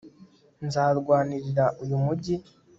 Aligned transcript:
nzarwanirira 0.65 1.65
uyu 1.83 1.97
mugi 2.03 2.35